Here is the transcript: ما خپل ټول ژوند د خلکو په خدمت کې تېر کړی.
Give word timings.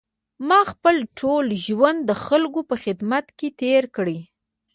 ما 0.47 0.59
خپل 0.71 0.95
ټول 1.19 1.45
ژوند 1.65 1.99
د 2.05 2.11
خلکو 2.25 2.59
په 2.69 2.75
خدمت 2.83 3.25
کې 3.37 3.47
تېر 3.61 3.83
کړی. 3.95 4.19